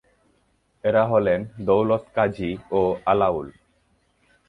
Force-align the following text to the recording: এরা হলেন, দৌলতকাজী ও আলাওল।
এরা 0.83 1.03
হলেন, 1.05 1.39
দৌলতকাজী 1.65 2.51
ও 2.71 2.81
আলাওল। 3.05 3.47